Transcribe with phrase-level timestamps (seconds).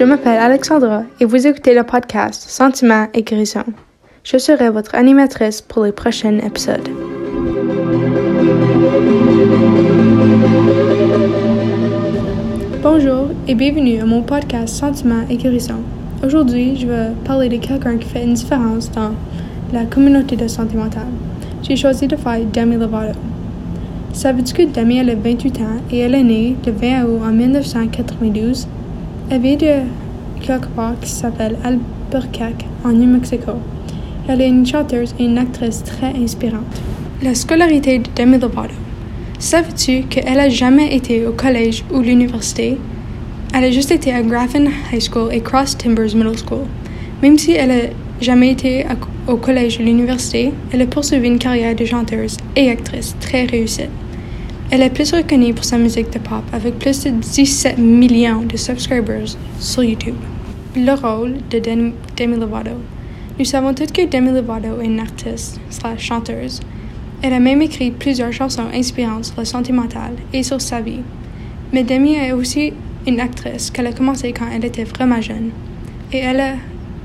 [0.00, 3.64] Je m'appelle Alexandra et vous écoutez le podcast Sentiments et guérison.
[4.24, 6.88] Je serai votre animatrice pour les prochains épisodes.
[12.82, 15.82] Bonjour et bienvenue à mon podcast Sentiments et guérison.
[16.24, 19.10] Aujourd'hui, je vais parler de quelqu'un qui fait une différence dans
[19.70, 21.12] la communauté de santé mentale.
[21.62, 23.18] J'ai choisi de faire Demi Lovato.
[24.14, 28.66] Savais-tu que Demi a 28 ans et elle est née le 20 août en 1992?
[29.30, 33.52] Vient de part qui s'appelle Albuquerque, en New Mexico.
[34.28, 36.82] Elle est une chanteuse et une actrice très inspirante.
[37.22, 38.74] La scolarité de Demi Lovato.
[39.38, 42.76] Savais-tu qu'elle n'a jamais été au collège ou l'université?
[43.54, 46.66] Elle a juste été à Graffin High School et Cross Timbers Middle School.
[47.22, 47.90] Même si elle n'a
[48.20, 48.84] jamais été
[49.28, 53.90] au collège ou l'université, elle a poursuivi une carrière de chanteuse et actrice très réussie.
[54.72, 58.56] Elle est plus reconnue pour sa musique de pop avec plus de 17 millions de
[58.56, 60.14] subscribers sur YouTube.
[60.76, 62.76] Le rôle de Demi Lovato.
[63.36, 66.60] Nous savons tous que Demi Lovato est une artiste slash chanteuse.
[67.20, 71.00] Elle a même écrit plusieurs chansons inspirantes sur la santé mentale et sur sa vie.
[71.72, 72.72] Mais Demi est aussi
[73.08, 75.50] une actrice qu'elle a commencé quand elle était vraiment jeune.
[76.12, 76.58] Et elle,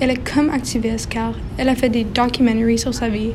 [0.00, 3.30] elle est comme activiste car elle a fait des documentaires sur sa vie,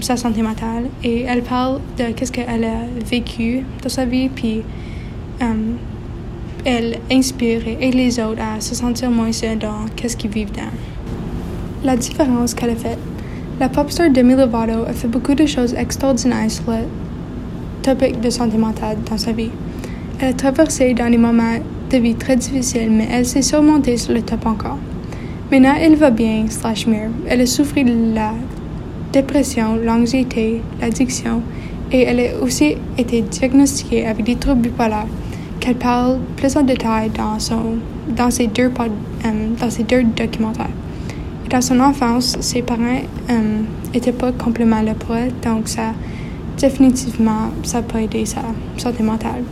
[0.00, 4.62] sa santé mentale, et elle parle de qu'est-ce qu'elle a vécu dans sa vie, puis
[5.42, 5.44] euh,
[6.64, 10.52] elle inspire et aide les autres à se sentir moins seuls dans qu'est-ce qu'ils vivent
[10.52, 10.70] dans.
[11.84, 12.98] La différence qu'elle a faite.
[13.58, 16.86] La pop star Demi Lovato a fait beaucoup de choses extraordinaires sur le
[17.82, 19.50] topic de santé mentale dans sa vie.
[20.20, 21.58] Elle a traversé dans des moments
[21.90, 24.78] de vie très difficiles, mais elle s'est surmontée sur le top encore.
[25.50, 27.10] Maintenant, elle va bien, slash mieux.
[27.26, 28.32] Elle a souffert de la
[29.12, 31.42] dépression, l'anxiété, l'addiction,
[31.92, 35.06] et elle a aussi été diagnostiquée avec des troubles bipolaires
[35.60, 37.76] qu'elle parle plus en détail dans, son,
[38.08, 40.70] dans, ses, deux, euh, dans ses deux documentaires.
[41.48, 43.02] Dans son enfance, ses parents
[43.92, 45.92] n'étaient euh, pas complètement là pour elle, donc ça,
[46.58, 48.42] définitivement, ça pas aidé sa
[48.76, 49.44] santé mentale.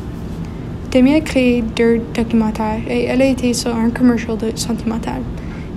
[0.91, 5.23] Demi a créé deux documentaires et elle a été sur un commercial de santé mentale.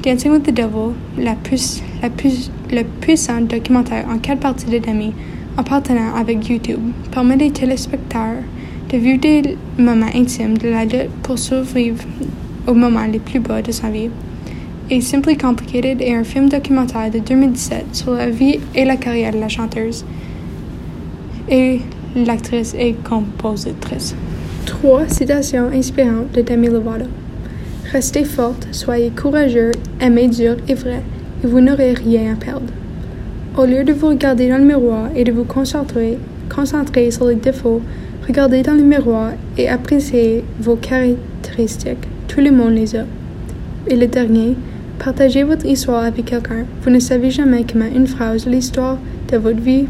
[0.03, 4.77] Dancing with the Devil, la plus, la plus, le puissant documentaire en quatre parties de
[4.77, 5.13] Demi,
[5.57, 6.81] en partenariat avec YouTube,
[7.11, 8.43] permet les téléspectateurs
[8.89, 12.03] de vivre des moments intimes de la lutte pour survivre
[12.67, 14.09] aux moments les plus bas de sa vie
[14.89, 19.33] et Simply Complicated est un film documentaire de 2017 sur la vie et la carrière
[19.33, 20.05] de la chanteuse
[21.49, 21.79] et
[22.15, 24.15] l'actrice et compositrice.
[24.65, 27.05] Trois citations inspirantes de Demi Lovato.
[27.91, 29.71] Restez forte, soyez courageux,
[30.03, 31.01] aimez dur et vrai,
[31.43, 32.71] et vous n'aurez rien à perdre.
[33.57, 36.19] Au lieu de vous regarder dans le miroir et de vous concentrer,
[36.53, 37.81] concentrer sur les défauts,
[38.27, 42.07] regardez dans le miroir et appréciez vos caractéristiques.
[42.27, 43.05] Tout le monde les a.
[43.87, 44.55] Et le dernier,
[45.03, 46.65] Partagez votre histoire avec quelqu'un.
[46.81, 48.97] Vous ne savez jamais comment une phrase, l'histoire
[49.29, 49.85] de votre vie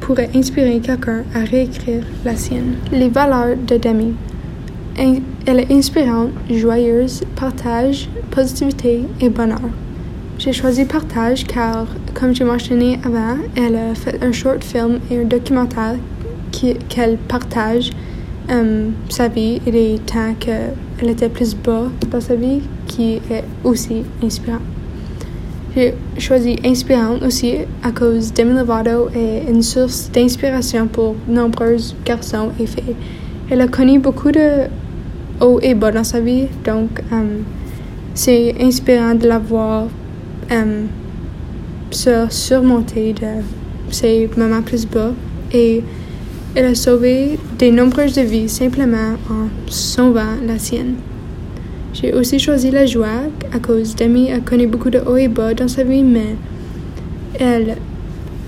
[0.00, 2.76] pourrait inspirer quelqu'un à réécrire la sienne.
[2.90, 4.14] Les valeurs de Demi.
[4.96, 9.60] Elle est inspirante, joyeuse, partage, positivité et bonheur.
[10.38, 15.20] J'ai choisi partage car, comme j'ai mentionné avant, elle a fait un short film et
[15.20, 15.96] un documentaire
[16.88, 17.90] qu'elle partage
[18.50, 23.44] euh, sa vie et les temps qu'elle était plus bas dans sa vie qui est
[23.64, 24.58] aussi inspirant.
[25.74, 32.50] J'ai choisi inspirante aussi à cause Demi Lovato est une source d'inspiration pour nombreux garçons
[32.60, 32.94] et filles.
[33.50, 34.68] Elle a connu beaucoup de
[35.40, 37.44] hauts et bas dans sa vie, donc um,
[38.14, 39.88] c'est inspirant de la voir
[40.50, 40.88] um,
[41.90, 43.42] se surmonter de
[43.90, 45.12] ses moments plus bas
[45.52, 45.82] et
[46.54, 50.94] elle a sauvé de nombreuses vies simplement en sauvant la sienne.
[51.92, 55.52] J'ai aussi choisi la joie à cause Demi a connu beaucoup de hauts et bas
[55.52, 56.34] dans sa vie, mais
[57.38, 57.76] elle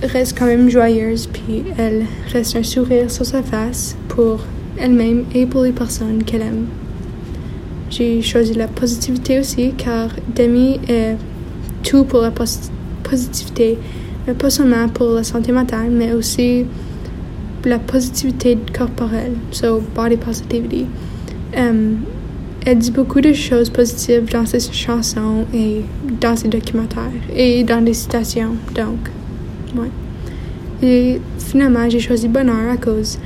[0.02, 4.40] reste quand même joyeuse, puis elle reste un sourire sur sa face pour
[4.78, 6.66] elle-même et pour les personnes qu'elle aime.
[7.90, 11.16] J'ai choisi la positivité aussi, car Demi est
[11.82, 12.32] tout pour la
[13.02, 13.78] positivité,
[14.26, 16.64] mais pas seulement pour la santé mentale, mais aussi
[17.64, 20.86] la positivité corporelle, so body positivity.
[21.52, 25.82] Elle dit beaucoup de choses positives dans ses chansons et
[26.20, 28.56] dans ses documentaires et dans des citations.
[28.74, 28.98] Donc,
[29.76, 29.90] ouais.
[30.82, 33.18] Et finalement, j'ai choisi bonheur à cause,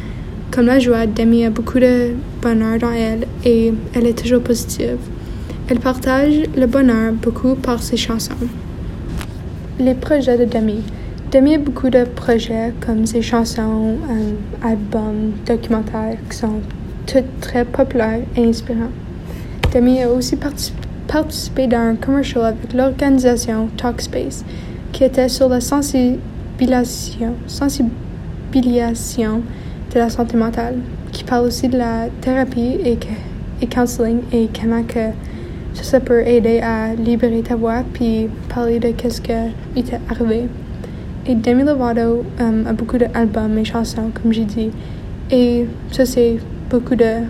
[0.50, 4.98] comme la joie, Demi a beaucoup de bonheur dans elle et elle est toujours positive.
[5.68, 8.34] Elle partage le bonheur beaucoup par ses chansons.
[9.78, 10.82] Les projets de Demi.
[11.30, 16.60] Demi a beaucoup de projets comme ses chansons, um, albums, documentaires qui sont
[17.06, 18.90] toutes très populaires et inspirants.
[19.72, 20.36] Demi a aussi
[21.06, 24.44] participé dans un commercial avec l'organisation Talkspace
[24.92, 27.34] qui était sur la sensibilisation
[29.92, 30.76] de la santé mentale,
[31.12, 32.98] qui parle aussi de la thérapie et,
[33.60, 35.10] et counseling et comment que
[35.74, 40.46] ça peut aider à libérer ta voix puis parler de qu'est-ce qui t'est arrivé.
[41.26, 44.70] Et Demi Lovato um, a beaucoup d'albums et chansons, comme j'ai dit.
[45.30, 46.38] Et ça, c'est
[46.70, 47.22] beaucoup de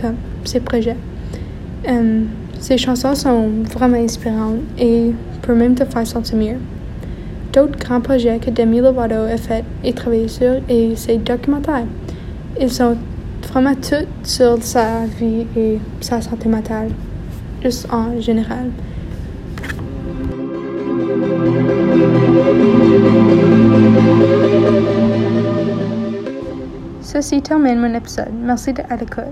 [0.00, 0.96] comme, ses projets.
[1.86, 2.26] Um,
[2.60, 5.12] ses chansons sont vraiment inspirantes et
[5.42, 6.56] peuvent même te faire sentir mieux.
[7.52, 11.86] D'autres grands projets que Demi Lovato a fait et travaillé sur et ses documentaires.
[12.60, 12.96] Ils sont
[13.50, 16.90] vraiment tous sur sa vie et sa santé mentale,
[17.62, 18.70] juste en général.
[27.00, 28.28] Ceci termine mon épisode.
[28.44, 29.24] Merci de l'écoute.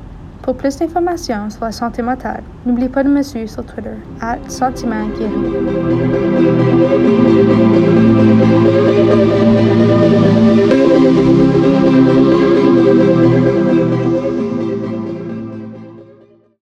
[0.46, 3.90] Pour plus d'informations sur la santé mentale, n'oubliez pas de me suivre sur Twitter,
[4.20, 5.32] at Sentiment Guéri.